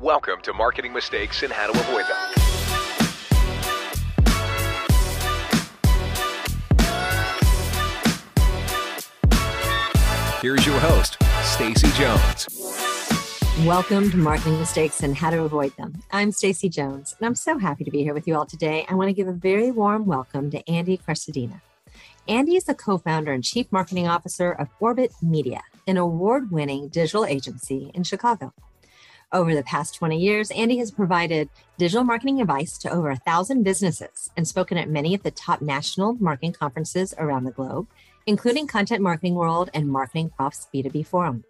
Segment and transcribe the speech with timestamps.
[0.00, 2.16] Welcome to Marketing Mistakes and How to Avoid Them.
[10.40, 12.48] Here's your host, Stacy Jones.
[13.66, 16.02] Welcome to Marketing Mistakes and How to Avoid Them.
[16.10, 18.86] I'm Stacy Jones, and I'm so happy to be here with you all today.
[18.88, 21.60] I want to give a very warm welcome to Andy Crestodina.
[22.26, 27.90] Andy is the co-founder and chief marketing officer of Orbit Media, an award-winning digital agency
[27.92, 28.54] in Chicago.
[29.32, 31.48] Over the past 20 years, Andy has provided
[31.78, 35.62] digital marketing advice to over a thousand businesses and spoken at many of the top
[35.62, 37.86] national marketing conferences around the globe,
[38.26, 41.44] including Content Marketing World and Marketing Profs B2B Forum.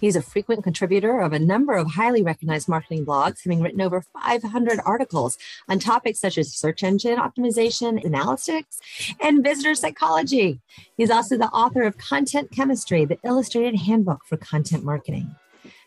[0.00, 4.04] He's a frequent contributor of a number of highly recognized marketing blogs, having written over
[4.22, 5.36] 500 articles
[5.68, 8.78] on topics such as search engine optimization, analytics,
[9.20, 10.60] and visitor psychology.
[10.96, 15.34] He's also the author of Content Chemistry, the illustrated handbook for content marketing.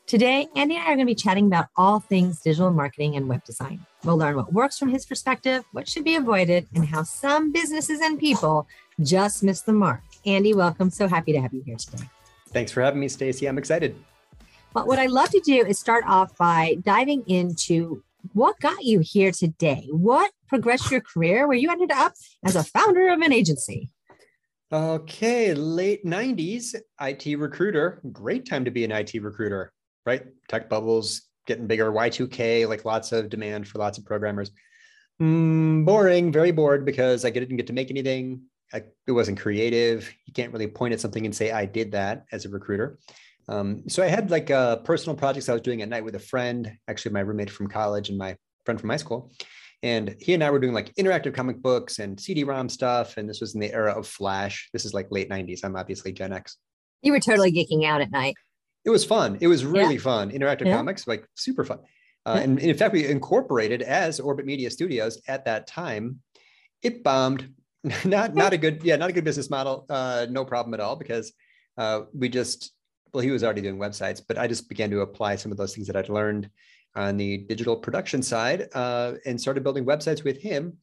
[0.05, 3.29] Today, Andy and I are going to be chatting about all things digital marketing and
[3.29, 3.85] web design.
[4.03, 8.01] We'll learn what works from his perspective, what should be avoided, and how some businesses
[8.01, 8.67] and people
[9.01, 10.01] just miss the mark.
[10.25, 10.89] Andy, welcome.
[10.89, 12.03] So happy to have you here today.
[12.49, 13.47] Thanks for having me, Stacy.
[13.47, 13.95] I'm excited.
[14.73, 18.99] But what I'd love to do is start off by diving into what got you
[18.99, 19.87] here today.
[19.89, 23.89] What progressed your career where you ended up as a founder of an agency?
[24.71, 28.01] Okay, late 90s, IT recruiter.
[28.11, 29.71] Great time to be an IT recruiter,
[30.05, 30.23] right?
[30.47, 34.51] Tech bubbles getting bigger, Y2K, like lots of demand for lots of programmers.
[35.21, 38.41] Mm, boring, very bored because I didn't get to make anything.
[38.73, 40.11] I, it wasn't creative.
[40.25, 42.97] You can't really point at something and say, I did that as a recruiter.
[43.47, 46.19] Um, so I had like uh, personal projects I was doing at night with a
[46.19, 49.31] friend, actually my roommate from college and my friend from high school.
[49.83, 53.17] And he and I were doing like interactive comic books and CD-ROM stuff.
[53.17, 54.69] And this was in the era of Flash.
[54.71, 55.59] This is like late 90s.
[55.63, 56.57] I'm obviously Gen X.
[57.01, 58.35] You were totally geeking out at night.
[58.85, 59.37] It was fun.
[59.39, 60.01] It was really Yeah.
[60.01, 60.31] fun.
[60.31, 60.75] Interactive Yeah.
[60.77, 61.79] comics, like super fun.
[62.25, 62.41] Uh, Yeah.
[62.43, 66.21] and in fact, we incorporated as Orbit Media Studios at that time.
[66.81, 67.53] It bombed.
[68.05, 69.85] not not a good yeah not a good business model.
[69.89, 71.33] Uh, no problem at all because
[71.77, 72.71] uh, we just
[73.13, 75.75] well he was already doing websites, but I just began to apply some of those
[75.75, 76.49] things that I'd learned
[76.95, 80.77] on the digital production side uh, and started building websites with him.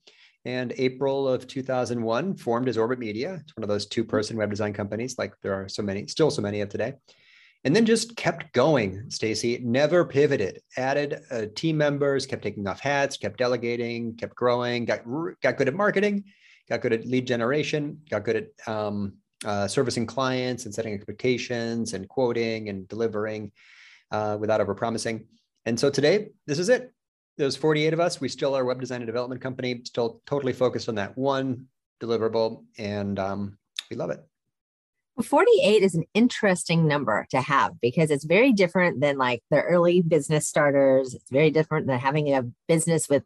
[0.44, 3.38] And April of 2001 formed as Orbit Media.
[3.42, 6.40] It's one of those two-person web design companies, like there are so many, still so
[6.42, 6.94] many of today
[7.64, 9.60] and then just kept going stacy.
[9.62, 10.60] Never pivoted.
[10.76, 15.00] Added uh, team members kept taking off hats kept delegating kept growing got
[15.42, 16.24] got good at marketing
[16.68, 21.94] got good at lead generation got good at um, uh, servicing clients and setting expectations
[21.94, 23.50] and quoting and delivering
[24.10, 25.26] uh, without over promising
[25.66, 26.92] and so today this is it.
[27.36, 28.20] There's 48 of us.
[28.20, 31.66] We still are a web design and development company still totally focused on that one
[32.02, 33.58] deliverable and um,
[33.90, 34.20] we love it
[35.22, 40.02] 48 is an interesting number to have because it's very different than like the early
[40.02, 41.14] business starters.
[41.14, 43.24] It's very different than having a business with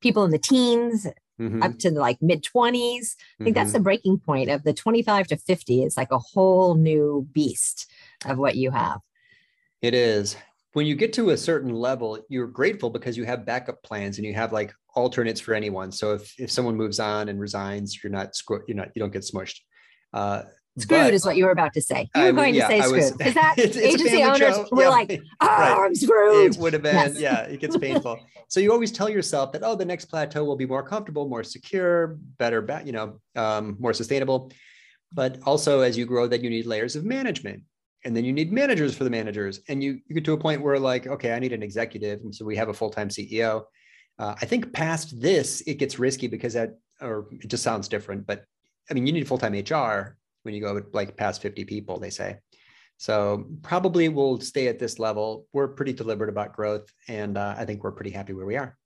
[0.00, 1.06] people in the teens
[1.40, 3.16] Mhm, up to like mid 20s.
[3.40, 3.74] I think that's mhm.
[3.74, 7.90] the breaking point of the 25 to 50 is like a whole new beast
[8.24, 9.00] of what you have.
[9.82, 10.36] It is.
[10.74, 14.26] When you get to a certain level, you're grateful because you have backup plans and
[14.26, 15.90] you have like alternates for anyone.
[15.90, 18.32] So if if someone moves on and resigns, you're not
[18.68, 19.58] you're not you don't get smushed.
[20.12, 20.42] Uh,
[20.76, 22.10] Screwed but is what you were about to say.
[22.16, 24.68] You were w- going yeah, to say screwed because that It's- it's agency owners show.
[24.72, 25.78] were Yeah, like, oh, right.
[25.86, 26.54] I'm screwed.
[26.54, 27.18] It would have been, Yes.
[27.20, 28.18] yeah, it gets painful.
[28.48, 31.44] so you always tell yourself that, oh, the next plateau will be more comfortable, more
[31.44, 34.50] secure, better, you know, um, more sustainable.
[35.12, 37.62] But also as you grow, that you need layers of management.
[38.04, 39.60] And then you need managers for the managers.
[39.68, 42.20] And you, you get to a point where like, okay, I need an executive.
[42.20, 43.62] And so we have a full-time CEO.
[44.18, 48.26] Uh, I think past this, it gets risky because that, or it just sounds different,
[48.26, 48.44] but
[48.90, 52.36] I mean, you need full-time HR when you go like past 50 people, they say.
[52.96, 55.46] So probably we'll stay at this level.
[55.52, 58.76] We're pretty deliberate about growth, and uh, I think we're pretty happy where we are.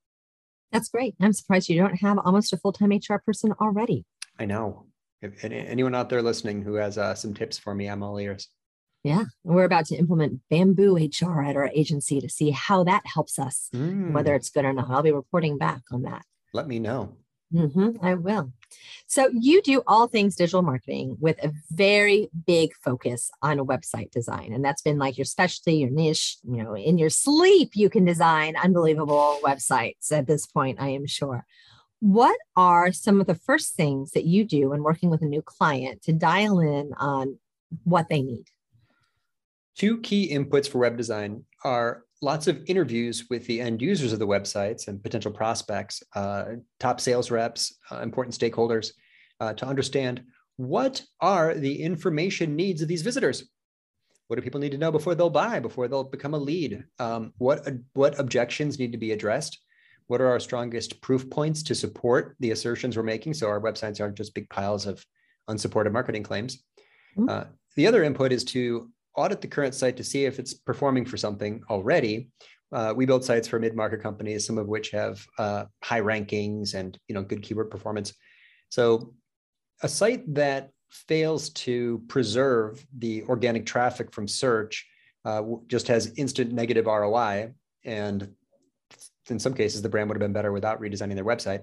[0.73, 1.15] That's great.
[1.21, 4.07] I'm surprised you don't have almost a full time HR person already.
[4.39, 4.87] I know.
[5.21, 8.19] If any- anyone out there listening who has uh, some tips for me, I'm all
[8.19, 8.49] ears.
[9.05, 9.25] Yeah.
[9.45, 13.69] We're about to implement Bamboo HR at our agency to see how that helps us,
[13.73, 14.91] whether Mm, it's good or not.
[14.91, 16.23] I'll be reporting back on that.
[16.55, 17.17] let me know.
[17.53, 18.53] Hmm I will.
[19.07, 24.11] So, you do all things digital marketing with a very big focus on a website
[24.11, 24.53] design.
[24.53, 26.37] And that's been like your specialty, your niche.
[26.45, 31.07] You know, in your sleep, you can design unbelievable websites at this point, I am
[31.07, 31.47] sure.
[32.01, 35.43] What are some of the first things that you do when working with a new
[35.43, 37.39] client to dial in on
[37.85, 38.45] what they need?
[39.75, 44.19] Two key inputs for web design are lots of interviews with the end users of
[44.19, 46.45] the websites and potential prospects, uh,
[46.81, 48.91] top sales reps, uh, important stakeholders,
[49.41, 50.23] uh, to understand
[50.57, 53.49] what are the information needs of these visitors.
[54.29, 56.85] what do people need to know before they'll buy, before they'll become a lead?
[56.99, 59.59] Um, what what objections need to be addressed?
[60.07, 63.35] What are our strongest proof points to support the assertions we're making?
[63.35, 65.05] So our websites aren't just big piles of
[65.49, 66.63] unsupported marketing claims.
[67.17, 67.29] Mm-hmm.
[67.29, 67.45] Uh,
[67.75, 71.17] the other input is to audit the current site to see if it's performing for
[71.17, 72.31] something already.
[72.71, 76.99] Uh, we build sites for mid-market companies, some of which have uh, high rankings and
[77.09, 78.15] you know good keyword performance.
[78.69, 79.15] So
[79.83, 84.87] a site that fails to preserve the organic traffic from search
[85.25, 87.53] uh, just has instant negative ROI.
[87.85, 88.35] And
[89.29, 91.63] in some cases, the brand would have been better without redesigning their website.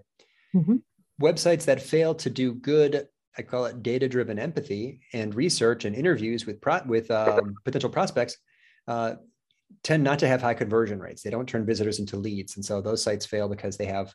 [0.55, 0.77] Mm-hmm.
[1.21, 3.07] Websites that fail to do good,
[3.37, 7.89] I call it data driven empathy and research and interviews with, pro- with um, potential
[7.89, 8.37] prospects.
[8.87, 9.15] Uh,
[9.83, 11.21] tend not to have high conversion rates.
[11.21, 14.13] They don't turn visitors into leads, and so those sites fail because they have,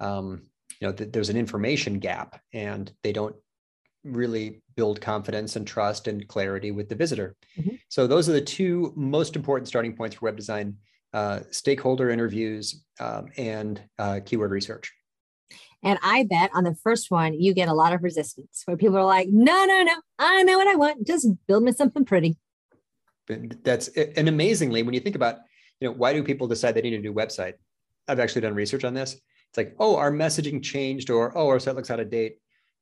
[0.00, 0.42] um,
[0.80, 3.34] you know, th- there's an information gap, and they don't
[4.04, 7.36] really build confidence and trust and clarity with the visitor.
[7.58, 7.76] Mm-hmm.
[7.88, 10.76] So those are the two most important starting points for web design:
[11.12, 14.92] uh, stakeholder interviews um, and uh, keyword research.
[15.82, 18.96] And I bet on the first one, you get a lot of resistance where people
[18.96, 21.06] are like, no, no, no, I know what I want.
[21.06, 22.36] Just build me something pretty.
[23.28, 25.38] That's and amazingly, when you think about,
[25.80, 27.54] you know, why do people decide they need a new website?
[28.06, 29.14] I've actually done research on this.
[29.14, 32.36] It's like, oh, our messaging changed, or oh, our site looks out of date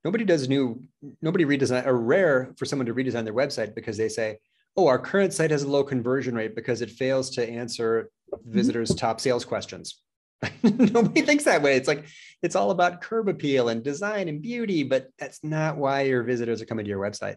[0.05, 0.83] nobody does new
[1.23, 4.39] nobody redesign or rare for someone to redesign their website because they say
[4.77, 8.53] oh our current site has a low conversion rate because it fails to answer mm-hmm.
[8.53, 10.01] visitors top sales questions
[10.63, 12.07] nobody thinks that way it's like
[12.43, 16.63] it's all about curb appeal and design and beauty but that's not why your visitors
[16.63, 17.37] are coming to your website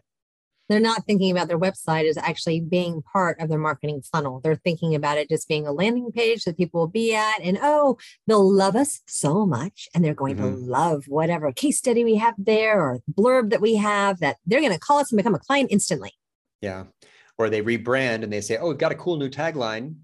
[0.68, 4.40] they're not thinking about their website as actually being part of their marketing funnel.
[4.42, 7.58] They're thinking about it just being a landing page that people will be at, and
[7.60, 10.54] oh, they'll love us so much, and they're going mm-hmm.
[10.54, 14.60] to love whatever case study we have there or blurb that we have that they're
[14.60, 16.12] going to call us and become a client instantly.
[16.60, 16.84] Yeah.
[17.36, 19.96] Or they rebrand and they say, oh, we've got a cool new tagline,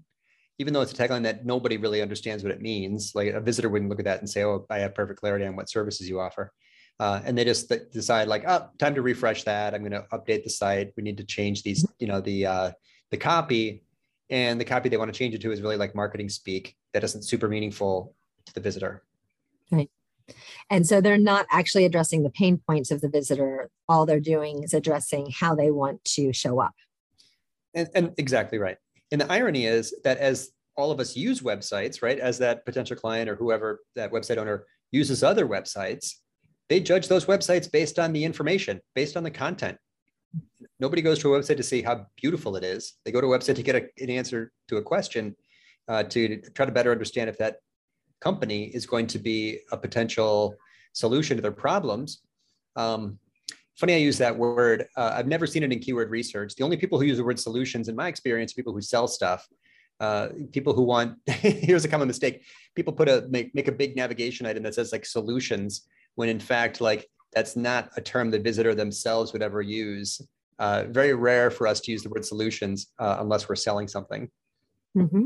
[0.61, 3.11] even though it's a tagline that nobody really understands what it means.
[3.13, 5.55] Like a visitor wouldn't look at that and say, oh, I have perfect clarity on
[5.57, 6.53] what services you offer
[7.01, 9.73] uh, and they just th- decide like, oh, time to refresh that.
[9.73, 10.91] I'm going to update the site.
[10.95, 12.71] We need to change these, you know, the uh,
[13.09, 13.83] the copy,
[14.29, 17.03] and the copy they want to change it to is really like marketing speak that
[17.03, 18.13] isn't super meaningful
[18.45, 19.03] to the visitor.
[19.71, 19.89] Right.
[20.69, 23.71] And so they're not actually addressing the pain points of the visitor.
[23.89, 26.75] All they're doing is addressing how they want to show up.
[27.73, 28.77] And, and exactly right.
[29.11, 32.95] And the irony is that as all of us use websites, right, as that potential
[32.95, 36.15] client or whoever that website owner uses other websites,
[36.69, 39.77] they judge those websites based on the information, based on the content.
[40.79, 42.93] Nobody goes to a website to see how beautiful it is.
[43.03, 45.35] They go to a website to get a, an answer to a question,
[45.89, 47.57] uh, to try to better understand if that
[48.21, 50.55] company is going to be a potential
[50.93, 52.21] solution to their problems.
[52.77, 53.19] Um,
[53.77, 54.87] funny I use that word.
[54.95, 56.55] Uh, I've never seen it in keyword research.
[56.55, 59.07] The only people who use the word solutions, in my experience, are people who sell
[59.07, 59.47] stuff.
[59.99, 62.43] Uh, people who want here's a common mistake.
[62.75, 66.39] People put a make, make a big navigation item that says like solutions, when in
[66.39, 70.21] fact, like that's not a term the visitor themselves would ever use.
[70.59, 74.29] Uh, very rare for us to use the word solutions uh, unless we're selling something.
[74.95, 75.25] Mm-hmm.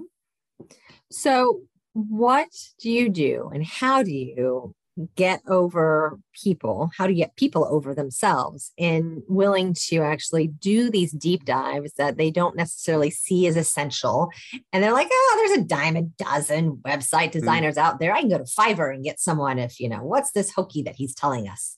[1.12, 1.62] So,
[1.94, 2.48] what
[2.80, 4.76] do you do, and how do you
[5.16, 6.90] get over people?
[6.98, 11.94] How do you get people over themselves and willing to actually do these deep dives
[11.94, 14.30] that they don't necessarily see as essential?
[14.72, 17.40] And they're like, oh, there's a dime a dozen website hmm.
[17.40, 17.82] designers mm.
[17.82, 18.14] out there.
[18.14, 20.96] I can go to Fiverr and get someone if, you know, what's this hokey that
[20.96, 21.78] he's telling us?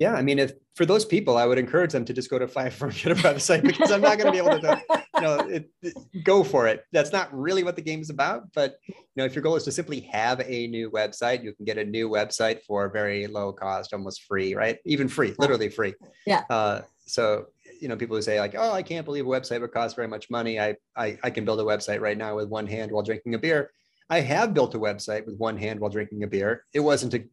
[0.00, 2.46] Yeah, I mean, if for those people, I would encourage them to just go to
[2.46, 4.82] get a website because I'm not going to be able to,
[5.16, 6.86] you know, it, it, go for it.
[6.90, 8.50] That's not really what the game is about.
[8.54, 11.66] But you know, if your goal is to simply have a new website, you can
[11.66, 14.78] get a new website for very low cost, almost free, right?
[14.86, 15.92] Even free, literally free.
[16.26, 16.44] Yeah.
[16.48, 19.72] Uh, so you know, people who say like, "Oh, I can't believe a website would
[19.72, 20.58] cost very much money.
[20.58, 23.38] I, I I can build a website right now with one hand while drinking a
[23.38, 23.70] beer."
[24.08, 26.64] I have built a website with one hand while drinking a beer.
[26.74, 27.24] It wasn't a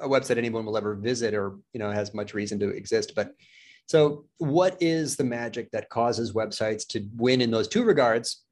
[0.00, 3.32] a website anyone will ever visit or you know has much reason to exist but
[3.86, 8.42] so what is the magic that causes websites to win in those two regards?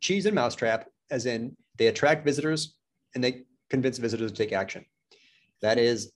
[0.00, 2.76] Cheese and mousetrap as in they attract visitors
[3.14, 4.84] and they convince visitors to take action.
[5.60, 6.12] That is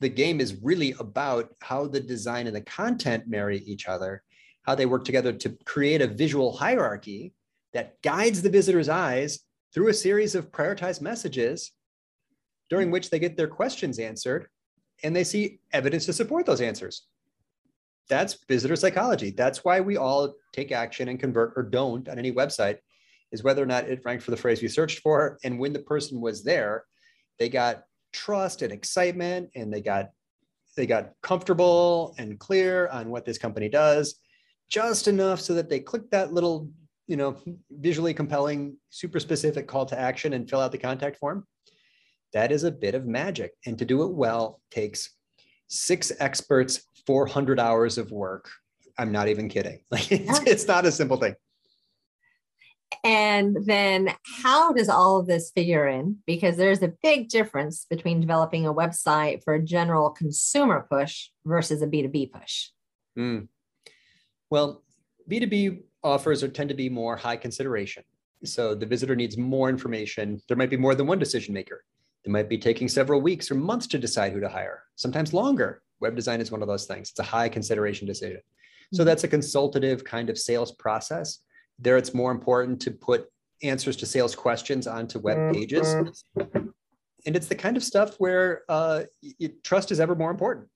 [0.00, 4.22] the game is really about how the design and the content marry each other
[4.62, 7.32] how they work together to create a visual hierarchy
[7.72, 9.40] that guides the visitor's eyes
[9.72, 11.72] through a series of prioritized messages
[12.70, 14.48] during which they get their questions answered
[15.02, 17.06] and they see evidence to support those answers.
[18.08, 19.30] That's visitor psychology.
[19.30, 22.78] That's why we all take action and convert or don't on any website,
[23.32, 25.38] is whether or not it ranked for the phrase we searched for.
[25.44, 26.84] And when the person was there,
[27.38, 30.10] they got trust and excitement and they got
[30.76, 34.14] they got comfortable and clear on what this company does
[34.68, 36.70] just enough so that they click that little,
[37.06, 37.36] you know,
[37.70, 41.44] visually compelling, super specific call to action and fill out the contact form.
[42.32, 43.52] That is a bit of magic.
[43.66, 45.10] And to do it well takes
[45.68, 48.50] six experts, 400 hours of work.
[48.98, 49.80] I'm not even kidding.
[49.90, 51.34] Like it's, it's not a simple thing.
[53.04, 56.18] And then how does all of this figure in?
[56.26, 61.82] Because there's a big difference between developing a website for a general consumer push versus
[61.82, 62.68] a B2B push.
[63.18, 63.48] Mm.
[64.50, 64.82] Well,
[65.30, 68.02] B2B offers are, tend to be more high consideration.
[68.44, 70.40] So the visitor needs more information.
[70.48, 71.84] There might be more than one decision maker.
[72.28, 75.80] They might be taking several weeks or months to decide who to hire, sometimes longer.
[76.00, 77.08] Web design is one of those things.
[77.08, 78.42] It's a high consideration decision.
[78.92, 79.06] So mm-hmm.
[79.06, 81.38] that's a consultative kind of sales process.
[81.78, 83.28] There, it's more important to put
[83.62, 86.22] answers to sales questions onto web pages.
[86.36, 90.68] And it's the kind of stuff where uh, it, trust is ever more important.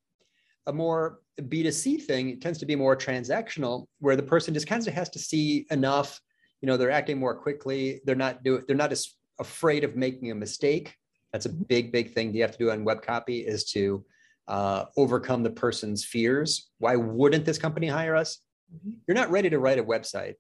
[0.69, 4.89] A more B2C thing it tends to be more transactional, where the person just kind
[4.89, 6.19] of has to see enough.
[6.63, 8.01] You know, they're acting more quickly.
[8.07, 10.97] They're not do They're not as afraid of making a mistake.
[11.33, 14.05] That's a big, big thing you have to do on web copy is to
[14.49, 16.71] uh, overcome the person's fears.
[16.79, 18.39] Why wouldn't this company hire us?
[18.75, 18.91] Mm-hmm.
[19.07, 20.35] You're not ready to write a website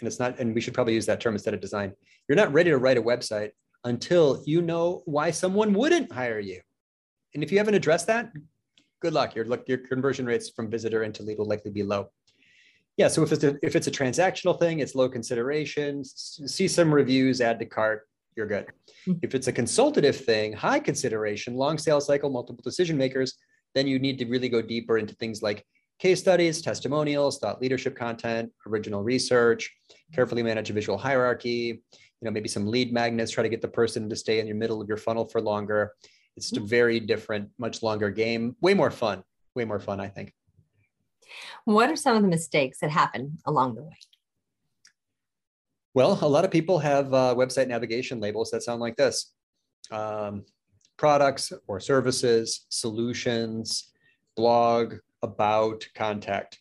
[0.00, 1.92] and it's not, and we should probably use that term instead of design.
[2.28, 3.50] You're not ready to write a website
[3.84, 6.60] until you know why someone wouldn't hire you.
[7.34, 8.32] And if you haven't addressed that,
[9.00, 9.34] good luck.
[9.34, 12.10] Your look, your conversion rates from visitor into lead will likely be low.
[12.96, 16.04] Yeah, so if it's a, if it's a transactional thing, it's low consideration.
[16.04, 18.08] See some reviews, add to cart,
[18.38, 18.66] you're good.
[19.04, 19.14] Hmm.
[19.20, 23.34] If it's a consultative thing, high consideration, long sales cycle, multiple decision makers,
[23.74, 25.66] then you need to really go deeper into things like
[25.98, 29.70] case studies, testimonials, thought leadership content, original research,
[30.14, 31.82] carefully manage a visual hierarchy,
[32.20, 34.56] you know, maybe some lead magnets, try to get the person to stay in your
[34.56, 35.92] middle of your funnel for longer.
[36.36, 39.24] It's a very different, much longer game, way more fun,
[39.56, 40.32] way more fun, I think.
[41.64, 43.96] What are some of the mistakes that happen along the way?
[45.98, 49.34] Well, a lot of people have uh, website navigation labels that sound like this
[49.90, 50.44] um,
[50.96, 53.90] products or services, solutions,
[54.36, 56.60] blog, about contact.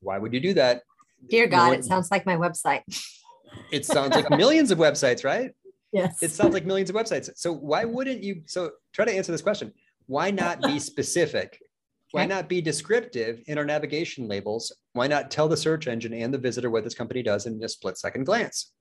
[0.00, 0.84] Why would you do that?
[1.28, 2.80] Dear God, it sounds like my website.
[3.70, 5.50] it sounds like millions of websites, right?
[5.92, 6.22] Yes.
[6.22, 7.28] It sounds like millions of websites.
[7.36, 8.40] So why wouldn't you?
[8.46, 9.70] So try to answer this question.
[10.06, 11.60] Why not be specific?
[12.14, 14.72] Why not be descriptive in our navigation labels?
[14.92, 17.68] Why not tell the search engine and the visitor what this company does in a
[17.68, 18.72] split second glance?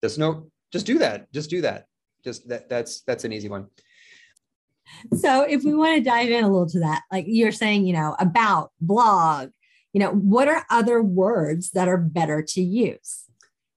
[0.00, 1.32] There's no, just do that.
[1.32, 1.86] Just do that.
[2.24, 2.68] Just that.
[2.68, 3.68] That's that's an easy one
[5.16, 7.92] so if we want to dive in a little to that, like you're saying, you
[7.92, 9.50] know, about blog,
[9.92, 13.24] you know, what are other words that are better to use?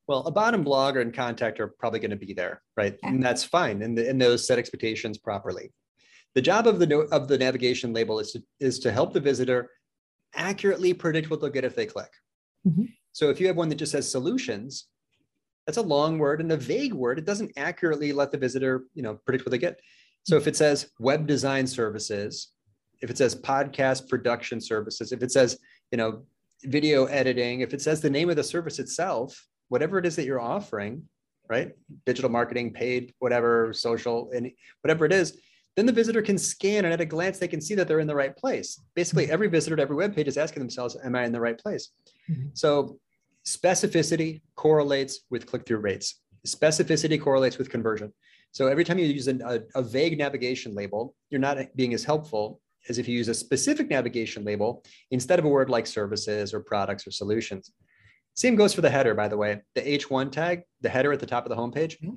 [0.08, 2.94] Well, a bottom blog or in contact are probably going to be there, right?
[2.94, 3.08] Okay.
[3.08, 3.82] And that's fine.
[3.82, 5.72] And, the, and those set expectations properly.
[6.36, 9.70] The job of the of the navigation label is to, is to help the visitor
[10.34, 12.12] accurately predict what they'll get if they click.
[12.66, 12.86] Mm-hmm.
[13.12, 14.88] So if you have one that just says solutions,
[15.66, 17.20] that's a long word and a vague word.
[17.20, 19.80] It doesn't accurately let the visitor, you know, predict what they get.
[20.24, 22.50] So if it says web design services,
[23.02, 25.58] if it says podcast production services, if it says,
[25.92, 26.24] you know,
[26.64, 30.26] video editing, if it says the name of the service itself, whatever it is that
[30.26, 31.04] you're offering,
[31.50, 31.72] right?
[32.06, 35.40] Digital marketing, paid, whatever, social, and whatever it is,
[35.76, 38.08] then the visitor can scan and at a glance they can see that they're in
[38.08, 38.80] the right place.
[38.96, 41.58] Basically, every visitor to every web page is asking themselves, Am I in the right
[41.58, 41.92] place?
[42.30, 42.50] Mm-hmm.
[42.54, 43.00] So
[43.46, 46.22] specificity correlates with click-through rates.
[46.46, 48.12] Specificity correlates with conversion.
[48.52, 52.60] So every time you use a, a, vague navigation label, you're not being as helpful
[52.90, 56.60] as if you use a specific navigation label instead of a word like services or
[56.60, 57.72] products or solutions.
[58.34, 59.62] Same goes for the header, by the way.
[59.76, 61.98] The H1 tag, the header at the top of the homepage.
[62.02, 62.16] Mm-hmm.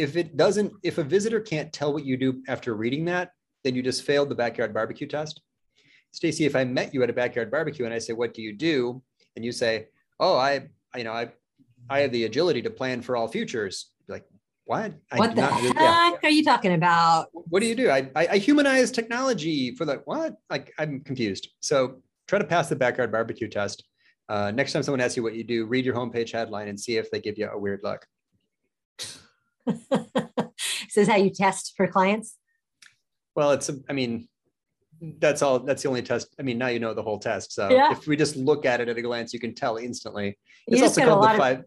[0.00, 3.32] If it doesn't, if a visitor can't tell what you do after reading that,
[3.64, 5.42] then you just failed the backyard barbecue test.
[6.12, 8.54] Stacy, if I met you at a backyard barbecue and I say, "What do you
[8.54, 9.02] do?"
[9.36, 9.88] and you say,
[10.18, 11.30] "Oh, I, you know, I,
[11.90, 14.24] I have the agility to plan for all futures," like,
[14.64, 14.94] what?
[15.14, 16.16] What the not, heck yeah.
[16.22, 17.28] are you talking about?
[17.32, 17.90] What do you do?
[17.90, 20.36] I, I, I humanize technology for the what?
[20.48, 21.48] Like I'm confused.
[21.60, 23.84] So try to pass the backyard barbecue test.
[24.28, 26.96] Uh, next time someone asks you what you do, read your homepage headline and see
[26.96, 28.06] if they give you a weird look.
[30.88, 32.36] so is how you test for clients?
[33.34, 34.28] Well, it's, I mean,
[35.18, 36.34] that's all, that's the only test.
[36.38, 37.52] I mean, now you know the whole test.
[37.52, 37.92] So yeah.
[37.92, 40.38] if we just look at it at a glance, you can tell instantly.
[40.66, 41.58] It's you also called the five.
[41.60, 41.64] Of,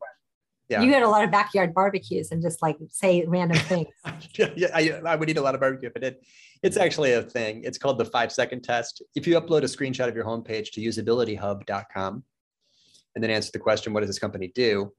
[0.69, 0.81] yeah.
[0.81, 3.87] You had a lot of backyard barbecues and just like say random things.
[4.37, 6.15] yeah, I, I would eat a lot of barbecue if I did.
[6.63, 7.63] It's actually a thing.
[7.63, 9.03] It's called the five second test.
[9.15, 12.23] If you upload a screenshot of your homepage to usabilityhub.com
[13.15, 14.93] and then answer the question, what does this company do?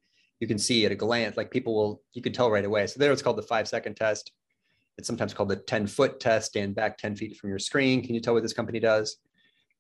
[0.44, 2.86] You can see at a glance, like people will, you can tell right away.
[2.86, 4.30] So there it's called the five second test.
[4.98, 8.02] It's sometimes called the 10 foot test, stand back 10 feet from your screen.
[8.02, 9.12] Can you tell what this company does?
[9.12, 9.16] It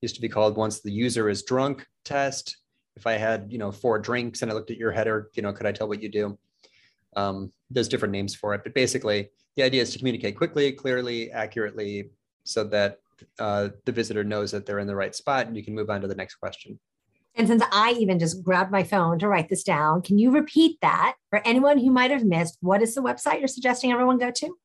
[0.00, 2.56] used to be called once the user is drunk, test.
[2.96, 5.52] If I had, you know, four drinks and I looked at your header, you know,
[5.52, 6.38] could I tell what you do?
[7.14, 11.30] Um, there's different names for it, but basically the idea is to communicate quickly, clearly,
[11.30, 12.08] accurately,
[12.44, 13.00] so that
[13.38, 16.00] uh, the visitor knows that they're in the right spot and you can move on
[16.00, 16.78] to the next question.
[17.36, 20.78] And since I even just grabbed my phone to write this down, can you repeat
[20.82, 22.58] that for anyone who might have missed?
[22.60, 24.56] What is the website you're suggesting everyone go to?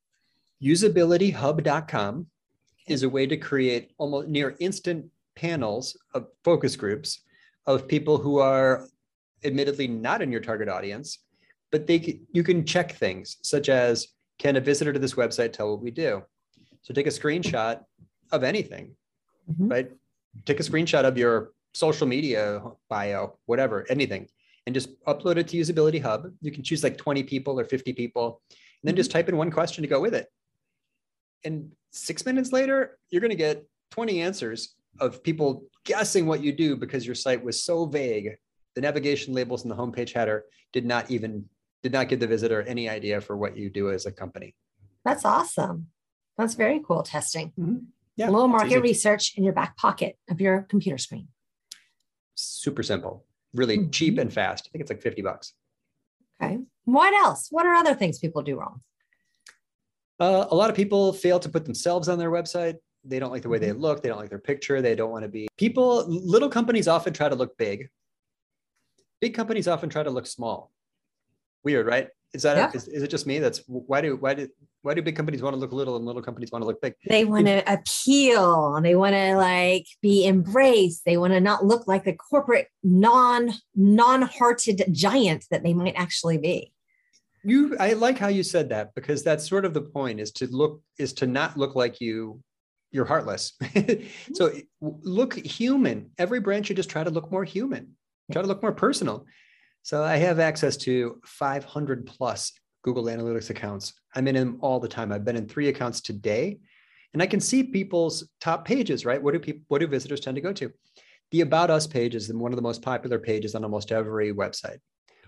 [0.64, 2.28] Usabilityhub.com
[2.88, 7.22] is a way to create almost near instant panels of focus groups
[7.66, 8.88] of people who are
[9.44, 11.20] admittedly not in your target audience,
[11.72, 14.08] but they you can check things such as
[14.38, 16.24] can a visitor to this website tell what we do?
[16.82, 17.82] So take a screenshot
[18.32, 18.96] of anything,
[19.50, 19.68] mm-hmm.
[19.68, 19.92] right?
[20.46, 24.28] Take a screenshot of your social media bio, whatever, anything,
[24.66, 26.32] and just upload it to Usability Hub.
[26.42, 29.20] You can choose like 20 people or 50 people, and then just mm-hmm.
[29.20, 30.28] type in one question to go with it.
[31.44, 36.52] And six minutes later, you're going to get 20 answers of people guessing what you
[36.52, 38.36] do because your site was so vague.
[38.76, 41.46] The navigation labels in the homepage header did not even
[41.82, 44.54] did not give the visitor any idea for what you do as a company.
[45.06, 45.88] That's awesome.
[46.38, 47.54] That's very cool testing.
[47.58, 47.78] Mm-hmm.
[48.18, 51.30] Yeah, a little market research in your back pocket of your computer screen.
[52.40, 53.90] Super simple, really mm-hmm.
[53.90, 54.68] cheap and fast.
[54.68, 55.54] I think it's like 50 bucks.
[56.42, 56.60] Okay.
[56.86, 57.48] What else?
[57.52, 58.82] What are other things people do wrong?
[60.22, 62.76] Uh, a lot of people fail to put themselves on their website.
[63.04, 63.82] They don't like the way they mm-hmm.
[63.82, 64.02] look.
[64.02, 64.82] They don't like their picture.
[64.82, 66.06] They don't want to be people.
[66.08, 67.90] Little companies often try to look big.
[69.20, 70.72] Big companies often try to look small.
[71.64, 72.08] Weird, right?
[72.34, 72.72] Is that yeah.
[72.74, 73.40] is, is, it just me?
[73.40, 74.48] That's why do why do
[74.84, 76.94] why do big companies want to look little and little companies want to look big?
[77.08, 78.80] They want to appeal.
[78.82, 81.06] They want to like be embraced.
[81.06, 86.38] They want to not look like the corporate non non-hearted giant that they might actually
[86.38, 86.72] be.
[87.44, 90.48] You I like how you said that because that's sort of the point is to
[90.48, 92.42] look is to not look like you
[92.92, 93.54] you're heartless.
[94.34, 96.12] so look human.
[96.18, 97.96] Every brand should just try to look more human.
[98.32, 99.26] Try to look more personal.
[99.84, 102.52] So I have access to 500 plus
[102.84, 103.94] Google Analytics accounts.
[104.16, 105.12] I'm in them all the time.
[105.12, 106.60] I've been in three accounts today,
[107.14, 109.06] and I can see people's top pages.
[109.06, 109.22] Right?
[109.22, 109.62] What do people?
[109.68, 110.72] What do visitors tend to go to?
[111.32, 114.80] The About Us page is one of the most popular pages on almost every website.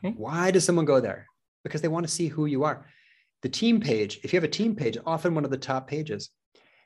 [0.04, 0.16] Okay.
[0.18, 1.28] Why does someone go there?
[1.64, 2.88] Because they want to see who you are.
[3.44, 6.30] The team page, if you have a team page, often one of the top pages.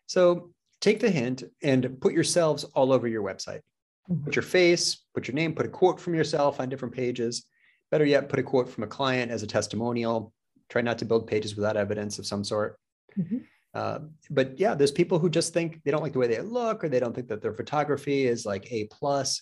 [0.08, 0.52] So
[0.82, 3.62] take the hint and put yourselves all over your website.
[4.10, 4.26] Mm-hmm.
[4.26, 7.46] Put your face, put your name, put a quote from yourself on different pages.
[7.92, 10.34] Better yet, put a quote from a client as a testimonial.
[10.70, 12.80] Try not to build pages without evidence of some sort.
[13.18, 13.38] Mm-hmm.
[13.74, 16.84] Uh, but yeah, there's people who just think they don't like the way they look,
[16.84, 19.42] or they don't think that their photography is like a plus.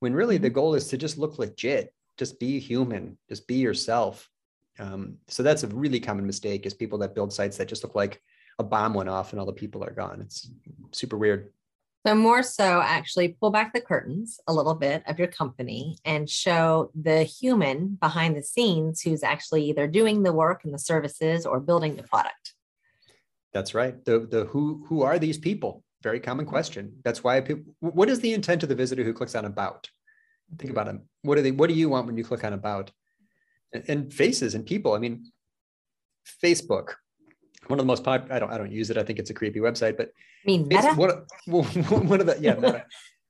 [0.00, 0.54] When really the mm-hmm.
[0.54, 4.28] goal is to just look legit, just be human, just be yourself.
[4.78, 7.94] Um, so that's a really common mistake is people that build sites that just look
[7.94, 8.20] like
[8.58, 10.20] a bomb went off and all the people are gone.
[10.20, 10.50] It's
[10.92, 11.52] super weird.
[12.06, 16.28] So, more so, actually pull back the curtains a little bit of your company and
[16.28, 21.46] show the human behind the scenes who's actually either doing the work and the services
[21.46, 22.52] or building the product.
[23.54, 24.04] That's right.
[24.04, 25.82] The, the who, who are these people?
[26.02, 26.92] Very common question.
[27.04, 29.88] That's why people, what is the intent of the visitor who clicks on about?
[30.58, 31.08] Think about them.
[31.22, 32.90] What do they, what do you want when you click on about?
[33.72, 34.92] And, and faces and people.
[34.92, 35.32] I mean,
[36.42, 36.96] Facebook,
[37.68, 38.34] one of the most popular.
[38.34, 38.98] I don't I don't use it.
[38.98, 40.94] I think it's a creepy website, but I mean, Meta?
[40.94, 41.26] One, of,
[42.08, 42.84] one of the yeah, Meta,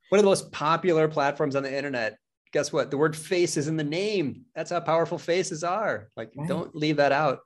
[0.09, 2.19] one of the most popular platforms on the internet.
[2.53, 2.91] Guess what?
[2.91, 4.43] The word face is in the name.
[4.55, 6.09] That's how powerful faces are.
[6.17, 6.49] Like, right.
[6.49, 7.41] don't leave that out.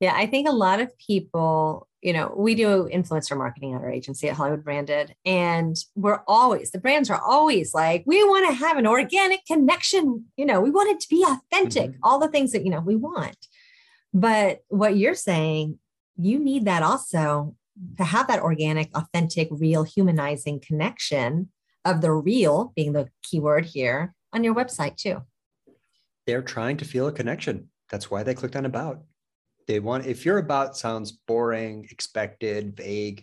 [0.00, 3.90] Yeah, I think a lot of people, you know, we do influencer marketing at our
[3.90, 8.54] agency at Hollywood Branded, and we're always, the brands are always like, we want to
[8.54, 10.26] have an organic connection.
[10.36, 12.00] You know, we want it to be authentic, mm-hmm.
[12.02, 13.36] all the things that, you know, we want.
[14.16, 15.78] But what you're saying,
[16.16, 17.54] you need that also
[17.98, 21.50] to have that organic, authentic, real, humanizing connection
[21.84, 25.22] of the real being the keyword here on your website too.
[26.26, 27.68] They're trying to feel a connection.
[27.90, 29.02] That's why they clicked on about.
[29.68, 33.22] They want, if your about sounds boring, expected, vague,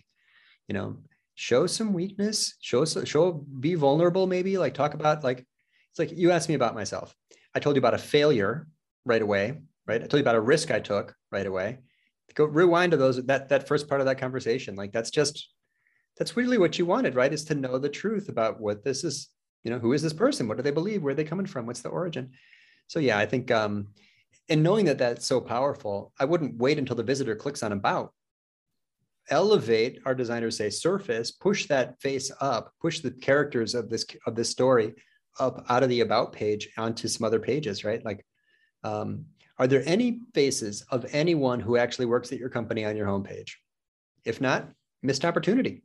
[0.68, 0.98] you know,
[1.34, 5.40] show some weakness, show, show, be vulnerable, maybe like talk about like,
[5.90, 7.16] it's like you asked me about myself.
[7.52, 8.68] I told you about a failure
[9.04, 10.02] right away right?
[10.02, 11.78] I told you about a risk I took right away.
[12.34, 14.74] Go rewind to those that that first part of that conversation.
[14.74, 15.50] Like that's just
[16.18, 17.32] that's really what you wanted, right?
[17.32, 19.28] Is to know the truth about what this is.
[19.62, 20.46] You know, who is this person?
[20.46, 21.02] What do they believe?
[21.02, 21.64] Where are they coming from?
[21.64, 22.32] What's the origin?
[22.88, 23.88] So yeah, I think um,
[24.48, 28.12] and knowing that that's so powerful, I wouldn't wait until the visitor clicks on about.
[29.30, 34.34] Elevate, our designers say, surface, push that face up, push the characters of this of
[34.34, 34.94] this story
[35.40, 38.04] up out of the about page onto some other pages, right?
[38.04, 38.24] Like
[38.82, 39.24] um,
[39.58, 43.52] are there any faces of anyone who actually works at your company on your homepage?
[44.24, 44.68] If not,
[45.02, 45.82] missed opportunity.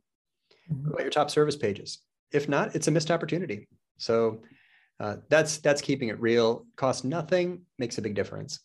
[0.70, 0.84] Mm-hmm.
[0.84, 2.00] What about your top service pages?
[2.32, 3.68] if not, it's a missed opportunity.
[3.98, 4.40] So
[4.98, 6.66] uh, that's that's keeping it real.
[6.76, 8.60] Costs nothing, makes a big difference.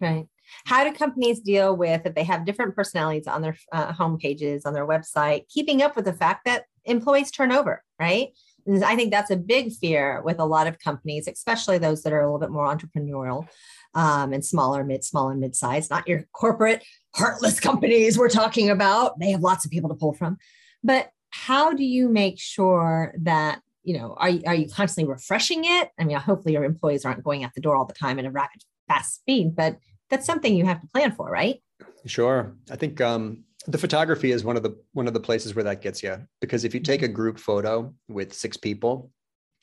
[0.00, 0.26] Right.
[0.64, 4.64] How do companies deal with if they have different personalities on their uh, home pages,
[4.64, 8.28] on their website, keeping up with the fact that employees turn over, right?
[8.66, 12.12] And I think that's a big fear with a lot of companies, especially those that
[12.12, 13.48] are a little bit more entrepreneurial
[13.96, 16.84] um, and smaller, mid, small and mid-size, not your corporate
[17.16, 19.18] heartless companies we're talking about.
[19.18, 20.36] They have lots of people to pull from.
[20.84, 25.90] But how do you make sure that you know are, are you constantly refreshing it
[26.00, 28.30] i mean hopefully your employees aren't going out the door all the time at a
[28.30, 29.76] rapid fast speed but
[30.10, 31.60] that's something you have to plan for, right?
[32.06, 32.54] Sure.
[32.70, 35.82] I think um, the photography is one of the one of the places where that
[35.82, 39.10] gets you because if you take a group photo with six people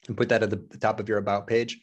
[0.07, 1.79] and put that at the top of your about page,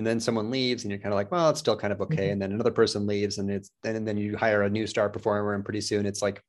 [0.00, 2.16] and then someone leaves and you're kind of like, well, it's still kind of okay.
[2.16, 2.32] Mm-hmm.
[2.32, 5.52] And then another person leaves and it's and then you hire a new star performer
[5.52, 6.42] and pretty soon it's like,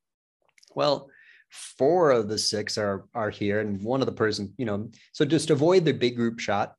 [0.73, 1.09] well,
[1.49, 5.25] four of the six are are here and one of the person, you know, so
[5.25, 6.75] just avoid the big group shot.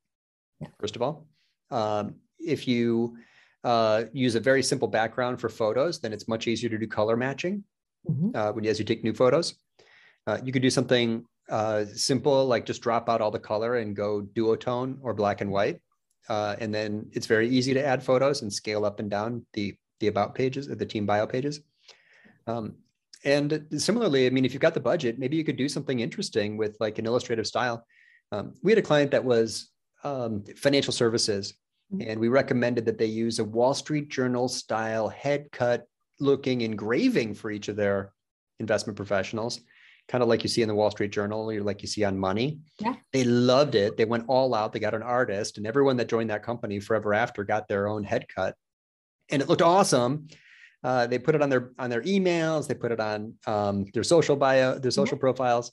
[0.81, 1.27] First of all,
[1.71, 3.19] um, if you
[3.65, 7.19] uh, use a very simple background for photos, then it's much easier to do color
[7.19, 7.65] matching
[8.09, 8.31] mm-hmm.
[8.35, 9.57] uh, when as you take new photos.
[10.27, 13.95] Uh, you could do something uh, simple like just drop out all the color and
[13.95, 15.83] go duotone or black and white,
[16.29, 19.75] uh, and then it's very easy to add photos and scale up and down the
[20.01, 21.61] the about pages, or the team bio pages.
[22.47, 22.75] Um,
[23.25, 26.57] and similarly, I mean, if you've got the budget, maybe you could do something interesting
[26.57, 27.87] with like an illustrative style.
[28.33, 29.71] Um, we had a client that was
[30.03, 31.55] um, financial services
[32.01, 35.87] and we recommended that they use a Wall Street Journal style head cut
[36.21, 38.13] looking engraving for each of their
[38.61, 39.61] investment professionals,
[40.09, 42.19] kind of like you see in the Wall Street Journal or like you see on
[42.19, 42.61] Money.
[42.79, 42.95] Yeah.
[43.13, 43.97] They loved it.
[43.97, 44.73] They went all out.
[44.73, 48.05] They got an artist, and everyone that joined that company forever after got their own
[48.05, 48.57] head cut,
[49.31, 50.29] and it looked awesome.
[50.85, 52.67] Uh, they put it on their on their emails.
[52.67, 55.21] They put it on um, their social bio, their social yeah.
[55.21, 55.73] profiles.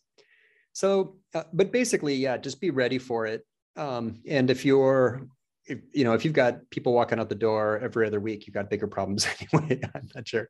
[0.74, 3.46] So, uh, but basically, yeah, just be ready for it.
[3.76, 5.28] Um, and if you're
[5.66, 8.54] if, you know, if you've got people walking out the door every other week, you've
[8.54, 9.80] got bigger problems anyway.
[9.96, 10.50] I'm not sure.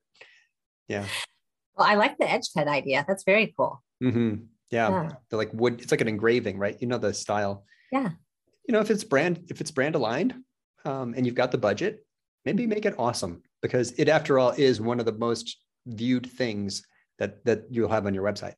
[0.88, 1.06] Yeah.
[1.80, 3.06] Well, I like the head cut idea.
[3.08, 3.82] That's very cool.
[4.04, 4.44] Mm-hmm.
[4.70, 4.90] Yeah.
[4.90, 5.10] yeah.
[5.30, 5.82] They're like wood.
[5.82, 6.78] It's like an engraving, right?
[6.80, 7.64] You know the style.
[7.92, 8.10] Yeah.
[8.68, 10.36] You know, if it's brand, if it's brand aligned,
[10.84, 12.06] um, and you've got the budget,
[12.46, 16.84] maybe make it awesome because it, after all, is one of the most viewed things
[17.18, 18.56] that that you'll have on your website.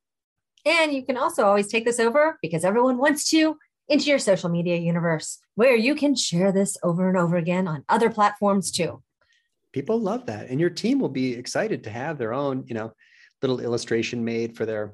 [0.65, 3.57] And you can also always take this over because everyone wants to
[3.87, 7.83] into your social media universe where you can share this over and over again on
[7.87, 9.03] other platforms too.
[9.71, 10.49] People love that.
[10.49, 12.93] And your team will be excited to have their own, you know,
[13.41, 14.93] little illustration made for their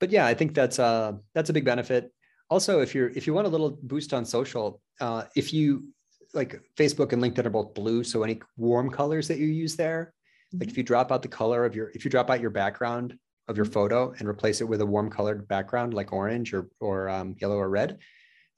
[0.00, 2.12] but yeah, I think that's uh that's a big benefit.
[2.50, 5.88] Also, if you're if you want a little boost on social, uh, if you
[6.34, 10.12] like Facebook and LinkedIn are both blue, so any warm colors that you use there,
[10.52, 10.80] like if mm-hmm.
[10.80, 13.16] you drop out the color of your if you drop out your background
[13.48, 17.08] of your photo and replace it with a warm colored background like orange or, or
[17.08, 17.98] um, yellow or red,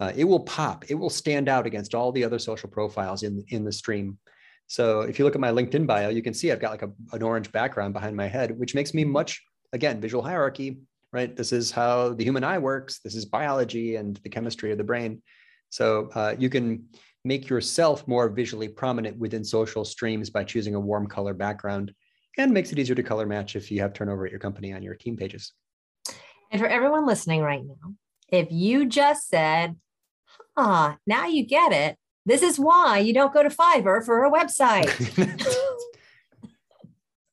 [0.01, 0.85] uh, it will pop.
[0.89, 4.19] It will stand out against all the other social profiles in, in the stream.
[4.67, 6.91] So if you look at my LinkedIn bio, you can see I've got like a,
[7.13, 10.79] an orange background behind my head, which makes me much, again, visual hierarchy,
[11.13, 11.35] right?
[11.37, 13.01] This is how the human eye works.
[13.01, 15.23] This is biology and the chemistry of the brain.
[15.71, 16.87] So uh, you can
[17.25, 21.93] make yourself more visually prominent within social streams by choosing a warm color background
[22.39, 24.83] and makes it easier to color match if you have turnover at your company on
[24.83, 25.53] your team pages.
[26.51, 27.95] And for everyone listening right now,
[28.29, 29.77] if you just said,
[30.57, 31.97] ah, now you get it.
[32.27, 34.91] This is why you don't go to Fiverr for a website.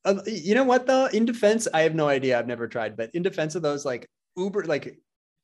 [0.05, 1.07] uh, you know what though?
[1.07, 2.37] In defense, I have no idea.
[2.37, 4.99] I've never tried, but in defense of those like Uber, like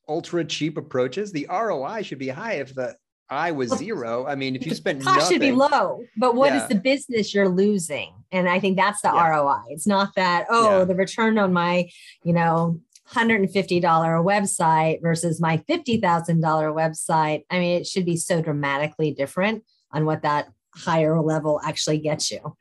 [0.07, 2.95] ultra cheap approaches, the ROI should be high if the
[3.31, 4.25] I was zero.
[4.25, 6.63] I mean, if you spend cost nothing, should be low, but what yeah.
[6.63, 8.13] is the business you're losing?
[8.31, 9.27] And I think that's the yeah.
[9.27, 9.62] ROI.
[9.69, 10.85] It's not that oh, yeah.
[10.85, 11.89] the return on my,
[12.23, 12.79] you know,
[13.10, 17.43] hundred and fifty dollar website versus my fifty thousand dollar website.
[17.50, 22.30] I mean, it should be so dramatically different on what that higher level actually gets
[22.30, 22.56] you.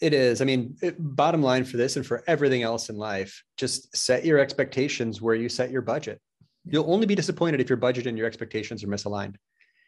[0.00, 0.40] It is.
[0.40, 4.24] I mean, it, bottom line for this and for everything else in life, just set
[4.24, 6.20] your expectations where you set your budget.
[6.64, 9.36] You'll only be disappointed if your budget and your expectations are misaligned.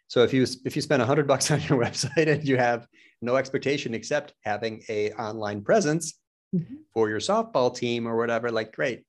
[0.06, 2.86] So if you if you spend a hundred bucks on your website and you have
[3.20, 6.14] no expectation except having a online presence
[6.54, 6.74] mm-hmm.
[6.92, 9.04] for your softball team or whatever, like great,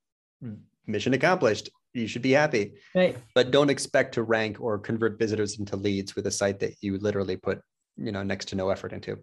[0.88, 1.70] mission accomplished.
[1.94, 2.74] You should be happy.
[2.94, 3.18] Right.
[3.34, 6.98] But don't expect to rank or convert visitors into leads with a site that you
[6.98, 7.62] literally put,
[7.98, 9.18] you know, next to no effort into.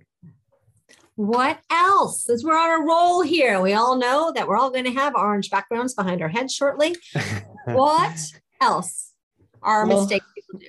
[1.16, 2.29] What else?
[2.31, 5.14] As we're on a roll here, we all know that we're all going to have
[5.14, 6.96] orange backgrounds behind our heads shortly.
[7.66, 8.18] what
[8.61, 9.12] else
[9.62, 10.66] are well, mistakes people do?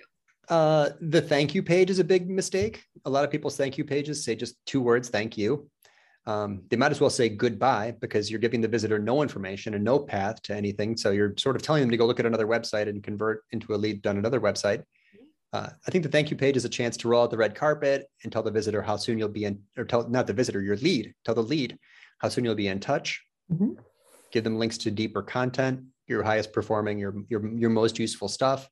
[0.54, 2.84] Uh, the thank you page is a big mistake.
[3.06, 5.70] A lot of people's thank you pages say just two words, thank you.
[6.26, 9.84] Um, they might as well say goodbye because you're giving the visitor no information and
[9.84, 10.96] no path to anything.
[10.96, 13.74] So you're sort of telling them to go look at another website and convert into
[13.74, 14.84] a lead on another website.
[15.52, 17.54] Uh, I think the thank you page is a chance to roll out the red
[17.54, 20.62] carpet and tell the visitor how soon you'll be in, or tell not the visitor,
[20.62, 21.78] your lead, tell the lead
[22.20, 23.22] how soon you'll be in touch.
[23.52, 23.74] Mm-hmm.
[24.32, 28.68] Give them links to deeper content, your highest performing, your your your most useful stuff.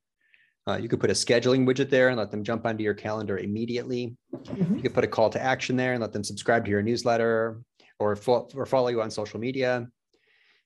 [0.71, 3.37] Uh, you could put a scheduling widget there and let them jump onto your calendar
[3.39, 4.15] immediately.
[4.33, 4.77] Mm-hmm.
[4.77, 7.61] You could put a call to action there and let them subscribe to your newsletter
[7.99, 9.87] or, fo- or follow you on social media.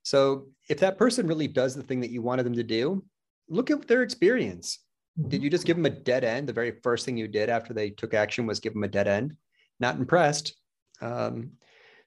[0.04, 3.04] So if that person really does the thing that you wanted them to do,
[3.50, 4.80] look at their experience.
[5.20, 5.30] Mm-hmm.
[5.30, 6.48] Did you just give them a dead end?
[6.48, 9.08] The very first thing you did after they took action was give them a dead
[9.08, 9.36] end.
[9.80, 10.56] Not impressed.
[11.02, 11.52] Um,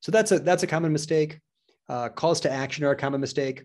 [0.01, 1.41] so that's a that's a common mistake.
[1.89, 3.65] Uh, calls to action are a common mistake.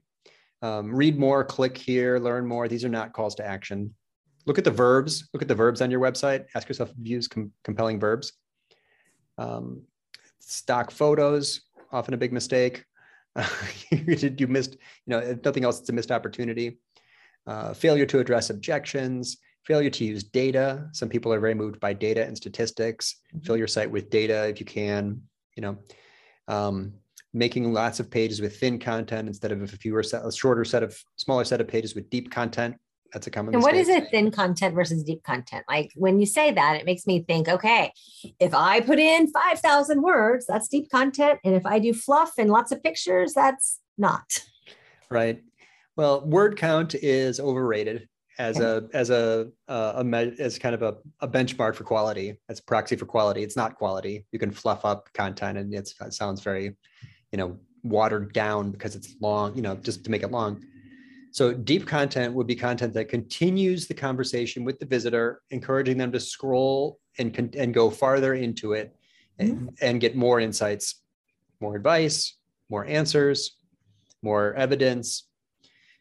[0.61, 2.67] Um, read more, click here, learn more.
[2.67, 3.93] These are not calls to action
[4.45, 6.45] look at the verbs, look at the verbs on your website.
[6.55, 8.33] Ask yourself if you use com- compelling verbs.
[9.37, 9.83] Um,
[10.39, 12.85] stock photos, often a big mistake.
[13.35, 13.47] Uh,
[13.89, 16.77] you missed, you know, if nothing else, it's a missed opportunity.
[17.47, 20.87] Uh, failure to address objections, failure to use data.
[20.91, 23.21] Some people are very moved by data and statistics.
[23.29, 23.43] Mm-hmm.
[23.43, 25.19] Fill your site with data if you can,
[25.55, 25.79] you know.
[26.47, 26.93] Um,
[27.33, 30.83] making lots of pages with thin content instead of a fewer set, a shorter set
[30.83, 32.75] of smaller set of pages with deep content
[33.13, 33.53] that's a common.
[33.53, 33.73] And mistake.
[33.73, 35.63] what is it thin content versus deep content?
[35.69, 37.93] Like when you say that, it makes me think, okay,
[38.39, 41.39] if I put in 5,000 words, that's deep content.
[41.43, 44.25] And if I do fluff and lots of pictures, that's not.
[45.09, 45.41] Right.
[45.95, 48.87] Well, word count is overrated as okay.
[48.91, 52.63] a as a, a, a as kind of a, a benchmark for quality as a
[52.63, 56.75] proxy for quality it's not quality you can fluff up content and it sounds very
[57.31, 60.59] you know watered down because it's long you know just to make it long
[61.33, 66.11] so deep content would be content that continues the conversation with the visitor, encouraging them
[66.11, 68.95] to scroll and, and go farther into it
[69.39, 69.67] and, mm-hmm.
[69.81, 71.01] and get more insights,
[71.59, 72.37] more advice,
[72.69, 73.57] more answers,
[74.21, 75.27] more evidence.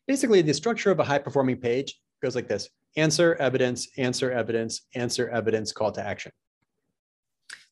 [0.06, 2.68] Basically, the structure of a high performing page goes like this
[2.98, 6.30] answer, evidence, answer, evidence, answer, evidence, call to action.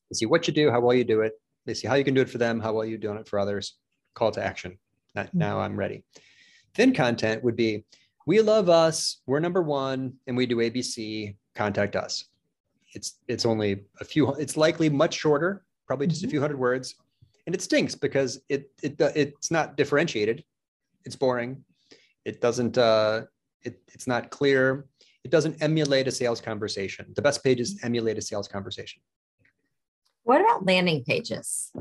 [0.09, 1.33] They see what you do, how well you do it.
[1.67, 3.37] They see how you can do it for them, how well you're doing it for
[3.37, 3.75] others.
[4.15, 4.79] Call to action.
[5.31, 6.03] Now I'm ready.
[6.73, 7.85] Thin content would be
[8.25, 12.25] we love us, we're number one, and we do ABC, contact us.
[12.93, 16.29] It's it's only a few, it's likely much shorter, probably just mm-hmm.
[16.29, 16.95] a few hundred words.
[17.45, 20.43] And it stinks because it it it's not differentiated.
[21.05, 21.63] It's boring.
[22.25, 23.23] It doesn't uh
[23.63, 24.85] it, it's not clear.
[25.23, 27.13] It doesn't emulate a sales conversation.
[27.15, 29.01] The best pages emulate a sales conversation.
[30.23, 31.71] What about landing pages?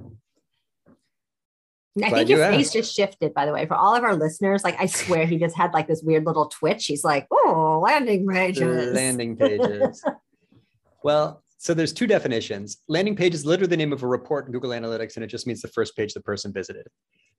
[2.04, 4.64] I think your face just shifted, by the way, for all of our listeners.
[4.64, 6.86] Like, I swear he just had like this weird little twitch.
[6.86, 8.94] He's like, oh, landing pages.
[8.94, 10.04] Landing pages.
[11.02, 12.78] well, so there's two definitions.
[12.88, 15.46] Landing page is literally the name of a report in Google Analytics, and it just
[15.46, 16.86] means the first page the person visited.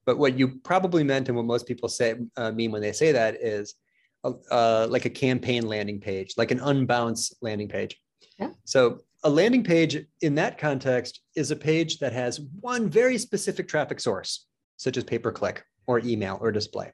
[0.06, 3.12] But what you probably meant, and what most people say uh, mean when they say
[3.12, 3.76] that, is
[4.24, 7.98] uh, like a campaign landing page, like an unbounce landing page.
[8.40, 8.52] Yeah.
[8.66, 13.68] So a landing page in that context is a page that has one very specific
[13.68, 14.48] traffic source,
[14.82, 16.92] such as pay per click or email or display,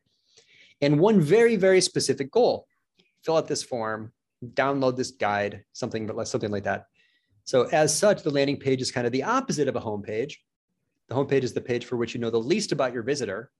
[0.81, 2.67] and one very, very specific goal.
[3.23, 4.11] Fill out this form,
[4.53, 6.85] download this guide, something, something like that.
[7.43, 10.39] So, as such, the landing page is kind of the opposite of a home page.
[11.07, 13.51] The home page is the page for which you know the least about your visitor.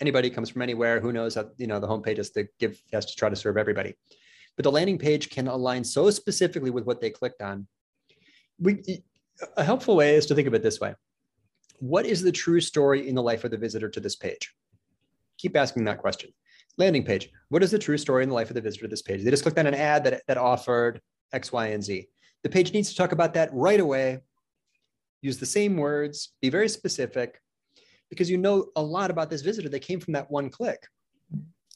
[0.00, 2.80] Anybody comes from anywhere, who knows that you know the home page is to give
[2.92, 3.94] has to try to serve everybody.
[4.56, 7.66] But the landing page can align so specifically with what they clicked on
[8.58, 9.02] we
[9.56, 10.94] a helpful way is to think of it this way
[11.84, 14.54] what is the true story in the life of the visitor to this page?
[15.36, 16.30] Keep asking that question.
[16.78, 19.02] Landing page what is the true story in the life of the visitor to this
[19.02, 19.22] page?
[19.22, 21.02] They just clicked on an ad that, that offered
[21.34, 22.08] x y and z.
[22.42, 24.20] The page needs to talk about that right away.
[25.20, 27.38] Use the same words be very specific
[28.08, 30.86] because you know a lot about this visitor they came from that one click.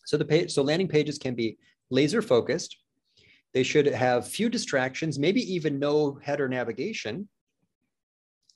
[0.06, 1.58] So the page so landing pages can be
[1.90, 2.78] laser focused.
[3.52, 7.28] They should have few distractions, maybe even no header navigation.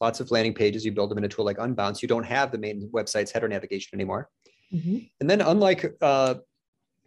[0.03, 2.51] Lots of landing pages, you build them in a tool like Unbounce, you don't have
[2.51, 4.29] the main website's header navigation anymore.
[4.75, 4.99] Mm-hmm.
[5.21, 6.35] And then, unlike, uh,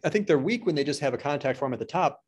[0.02, 2.22] I think they're weak when they just have a contact form at the top.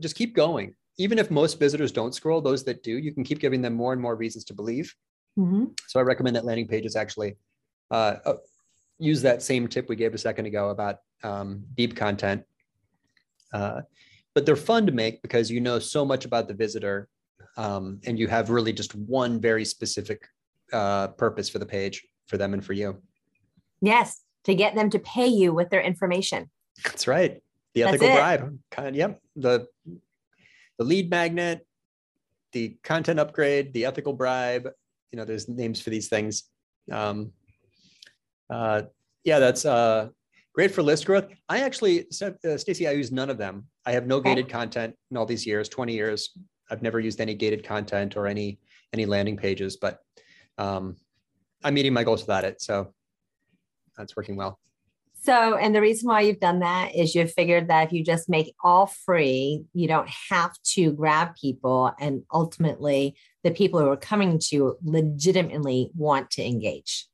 [0.00, 0.74] Just keep going.
[0.98, 3.92] Even if most visitors don't scroll, those that do, you can keep giving them more
[3.92, 4.92] and more reasons to believe.
[5.38, 5.66] Mm-hmm.
[5.86, 7.36] So I recommend that landing pages actually
[7.92, 8.34] uh, uh,
[8.98, 12.44] use that same tip we gave a second ago about um, deep content.
[13.52, 13.82] Uh,
[14.34, 17.08] but they're fun to make because you know so much about the visitor
[17.56, 20.26] um, and you have really just one very specific
[20.72, 23.00] uh, purpose for the page for them and for you.
[23.80, 26.50] Yes, to get them to pay you with their information.
[26.84, 27.42] That's right.
[27.74, 28.58] The ethical bribe.
[28.70, 29.20] Kind of, yep.
[29.36, 29.66] The
[30.78, 31.66] the lead magnet,
[32.52, 34.68] the content upgrade, the ethical bribe,
[35.12, 36.44] you know, there's names for these things.
[36.90, 37.32] Um,
[38.48, 38.82] uh,
[39.24, 40.08] yeah, that's uh,
[40.54, 41.26] great for list growth.
[41.48, 43.66] I actually, uh, Stacy, I use none of them.
[43.84, 44.30] I have no Okay.
[44.30, 46.30] gated content in all these years, 20 years.
[46.70, 48.58] I've never used any gated content or any
[48.92, 50.00] any landing pages, but
[50.58, 50.96] um,
[51.62, 52.60] I'm meeting my goals without it.
[52.60, 52.92] So
[53.96, 54.58] that's working well.
[55.22, 58.30] So, and the reason why you've done that is you've figured that if you just
[58.30, 61.92] make all free, you don't have to grab people.
[62.00, 67.06] And ultimately, the people who are coming to you legitimately want to engage.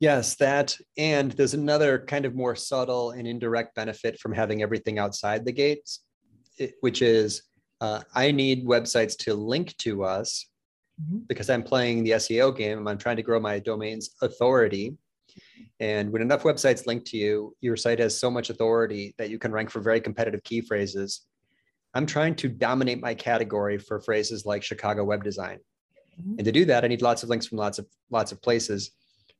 [0.00, 0.78] Yes, that.
[0.96, 5.52] And there's another kind of more subtle and indirect benefit from having everything outside the
[5.52, 6.00] gates,
[6.80, 7.42] which is
[7.80, 10.46] uh, I need websites to link to us
[11.00, 11.26] Mhm.
[11.28, 14.96] because I'm playing the SEO game and I'm trying to grow my domain's authority.
[15.78, 19.38] And when enough websites link to you, your site has so much authority that you
[19.38, 21.22] can rank for very competitive key phrases.
[21.94, 25.60] I'm trying to dominate my category for phrases like Chicago web design.
[26.20, 26.36] Mhm.
[26.38, 28.90] And to do that, I need lots of links from lots of lots of places.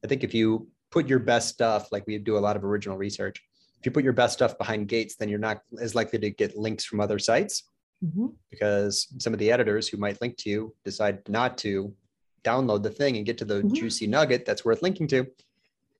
[0.03, 2.97] I think if you put your best stuff, like we do a lot of original
[2.97, 3.43] research,
[3.79, 6.57] if you put your best stuff behind gates, then you're not as likely to get
[6.57, 7.65] links from other sites
[8.05, 8.35] Mhm.
[8.51, 11.95] because some of the editors who might link to you decide not to
[12.43, 13.73] download the thing and get to the Mhm.
[13.75, 15.27] juicy nugget that's worth linking to.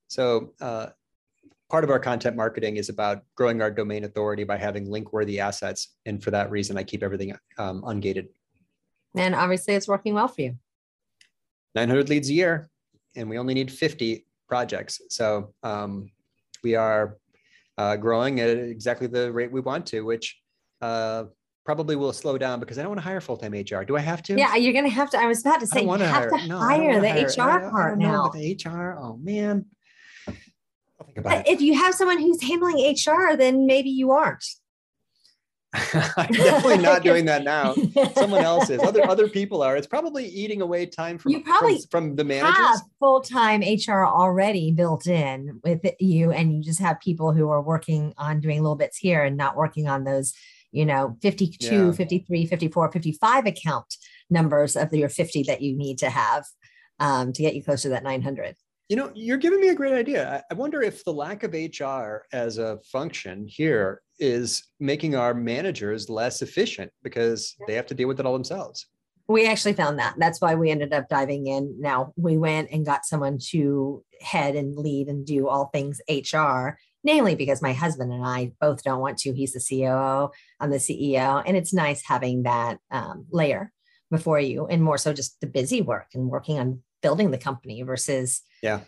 [0.09, 0.91] So uh,
[1.69, 5.39] part of our content marketing is about growing our domain authority by having link worthy
[5.39, 5.95] assets.
[6.07, 8.29] And for that reason, I keep everything um, ungated.
[9.15, 10.59] And obviously, it's working well for you.
[11.75, 12.71] 900 leads a year,
[13.15, 15.01] and we only need 50 projects.
[15.11, 16.11] So um,
[16.65, 17.19] we are
[17.79, 20.41] uh, growing at exactly the rate we want to, which
[20.81, 21.25] uh,
[21.65, 23.85] probably will slow down because I don't want to hire full time HR.
[23.85, 24.37] Do I have to?
[24.37, 25.19] Yeah, you're going to have to.
[25.19, 26.31] I was about to say, you have hire.
[26.31, 28.29] to no, hire the hire- HR I- I part know now.
[28.29, 28.97] the HR.
[28.99, 29.67] Oh man.
[30.29, 31.53] I'll think about But it.
[31.53, 34.45] if you have someone who's handling HR, then maybe you aren't.
[36.17, 37.75] I'm definitely not doing that now.
[38.17, 38.83] Someone else is.
[38.83, 39.77] Other other people are.
[39.77, 42.83] It's probably eating away time from You probably from, from the have managers.
[42.99, 48.13] full-time HR already built in with you and you just have people who are working
[48.19, 50.35] on doing little bits here and not working on those
[50.73, 51.93] you know 52 Yeah.
[51.93, 53.95] 53 54 55 account
[54.29, 56.45] numbers of your 50 that you need to have
[56.99, 58.55] um, to get you close to that 900
[58.89, 60.29] You know, you're giving me a great idea.
[60.35, 65.33] I- I wonder if the lack of HR as a function here is making our
[65.33, 68.87] managers less efficient because they have to deal with it all themselves.
[69.29, 72.85] we actually found that that's why we ended up diving in now we went and
[72.85, 78.13] got someone to head and lead and do all things hr namely because my husband
[78.13, 82.03] and i both don't want to he's the coo i'm the ceo and it's nice
[82.07, 83.73] having that um, layer
[84.11, 87.83] before you and more so just the busy work and working on building the company
[87.83, 88.81] versus Yeah.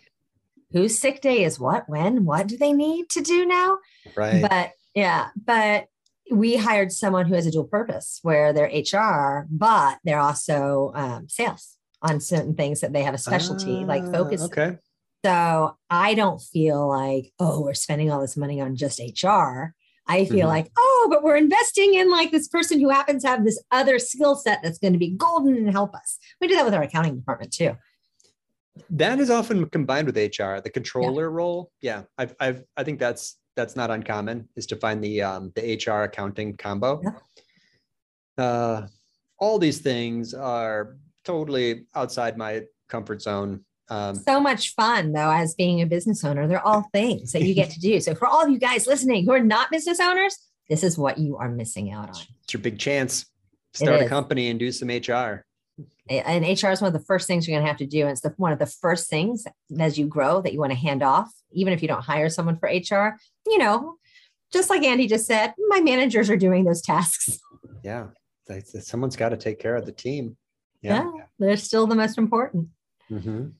[0.71, 3.77] whose sick day is what when what do they need to do now
[4.15, 4.41] Right.
[4.49, 5.85] but yeah, but
[6.31, 11.27] we hired someone who has a dual purpose where they're HR, but they're also um,
[11.27, 14.41] sales on certain things that they have a specialty like Ah, focus.
[14.43, 14.77] Okay.
[15.25, 19.73] So I don't feel like, oh, we're spending all this money on just HR.
[20.05, 20.51] I feel Mhm.
[20.51, 23.99] like, oh, but we're investing in like this person who happens to have this other
[23.99, 26.19] skill set that's going to be golden and help us.
[26.41, 27.77] We do that with our accounting department too.
[28.89, 31.71] That is often combined with HR, the controller role.
[31.79, 35.75] Yeah, I've, I've, I think that's that's not uncommon is to find the um, the
[35.75, 37.01] HR accounting combo.
[38.37, 38.87] Uh,
[39.39, 43.63] all these things are totally outside my comfort zone.
[43.89, 46.47] Um, so much fun though as being a business owner.
[46.47, 47.99] They're all things that you get to do.
[47.99, 50.37] So for all of you guys listening who are not business owners
[50.69, 52.15] this is what you are missing out on.
[52.43, 53.25] It's your big chance.
[53.73, 55.45] Start a company and do some HR.
[56.09, 58.01] and hr is one of the first things you're going to have to do.
[58.01, 59.45] And it's the, one of the first things
[59.79, 62.57] as you grow that you want to hand off even if you don't hire someone
[62.57, 63.95] for hr you know
[64.51, 67.39] just like andy just said my managers are doing those tasks.
[67.83, 68.07] Yeah,
[68.63, 70.37] someone's got to take care of the team.
[70.81, 72.69] yeah, they're still the most important
[73.13, 73.53] Mhm.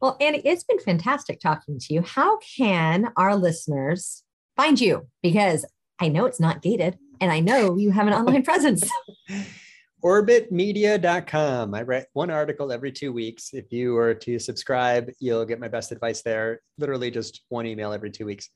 [0.00, 2.02] Well, Andy, it's been fantastic talking to you.
[2.02, 4.22] How can our listeners
[4.56, 5.08] find you?
[5.22, 5.64] Because
[5.98, 8.88] I know it's not gated and I know you have an online presence.
[10.04, 11.74] Orbitmedia.com.
[11.74, 13.50] I write one article every two weeks.
[13.52, 16.60] If you were to subscribe, you'll get my best advice there.
[16.78, 18.50] Literally just one email every two weeks.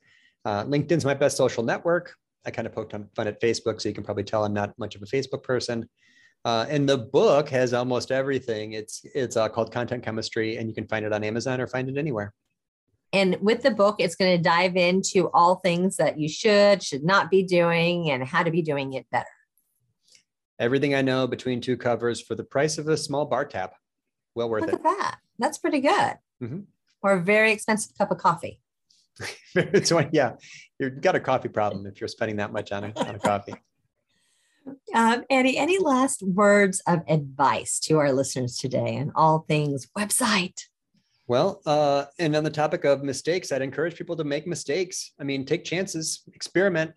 [0.44, 2.14] Uh, LinkedIn's my best social network.
[2.46, 4.78] I kind of poked on fun at Facebook, so you can probably tell I'm not
[4.78, 5.88] much of a Facebook person.
[6.44, 8.72] Uh, and the book has almost everything.
[8.72, 11.88] It's it's uh, called Content Chemistry, and you can find it on Amazon or find
[11.88, 12.34] it anywhere.
[13.12, 17.04] And with the book, it's going to dive into all things that you should, should
[17.04, 19.26] not be doing and how to be doing it better.
[20.58, 23.72] Everything I know between two covers for the price of a small bar tab.
[24.34, 24.76] Well worth Look it.
[24.76, 25.18] at that.
[25.38, 26.14] That's pretty good.
[26.42, 26.64] Mhm.
[27.02, 28.60] Or a very expensive cup of coffee.
[29.90, 30.32] one, yeah,
[30.78, 33.54] you've got a coffee problem if you're spending that much on a, on a coffee.
[34.94, 40.60] Um, Andy, any last words of advice to our listeners today on all things website?
[41.26, 45.12] Well, uh, and on the topic of mistakes, I'd encourage people to make mistakes.
[45.20, 46.92] I mean, take chances, experiment.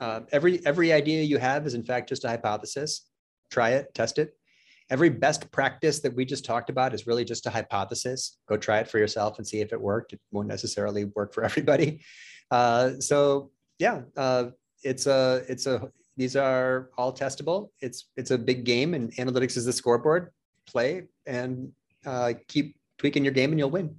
[0.00, 3.08] Uh, every every idea you have is in fact just a hypothesis.
[3.50, 4.34] Try it, test it.
[4.90, 8.38] Every best practice that we just talked about is really just a hypothesis.
[8.48, 10.12] Go try it for yourself and see if it worked.
[10.12, 12.00] It won't necessarily work for everybody.
[12.50, 14.46] Uh, so yeah, uh,
[14.82, 17.70] it's a it's a these are all testable.
[17.80, 20.32] It's it's a big game, and analytics is the scoreboard.
[20.66, 21.72] Play and
[22.04, 23.94] uh, keep tweaking your game, and you'll win.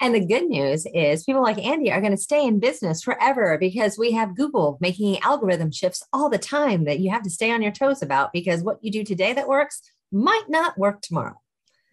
[0.00, 3.56] And the good news is people like Andy are going to stay in business forever
[3.56, 7.52] because we have Google making algorithm shifts all the time that you have to stay
[7.52, 9.80] on your toes about because what you do today that works
[10.10, 11.40] might not work tomorrow.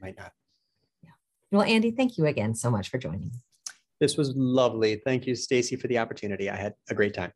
[0.02, 0.32] Might not.
[1.04, 1.12] Yeah.
[1.52, 3.32] Well, Andy, thank you again so much for joining.
[4.00, 5.02] This was lovely.
[5.06, 6.50] Thank you, Stacy, for the opportunity.
[6.50, 7.32] I had a great time.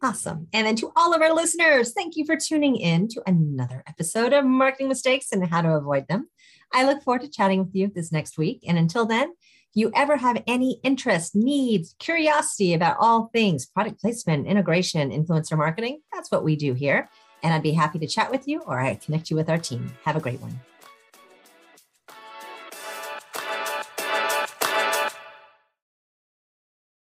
[0.00, 0.46] Awesome.
[0.52, 4.32] And then to all of our listeners, thank you for tuning in to another episode
[4.32, 6.28] of Marketing Mistakes and How to Avoid Them.
[6.72, 8.62] I look forward to chatting with you this next week.
[8.68, 14.00] And until then, if you ever have any interest, needs, curiosity about all things product
[14.00, 17.10] placement, integration, influencer marketing, that's what we do here.
[17.42, 19.92] And I'd be happy to chat with you or I connect you with our team.
[20.04, 20.60] Have a great one.